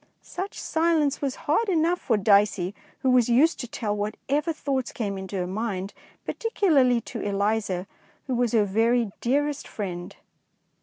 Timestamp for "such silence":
0.23-1.21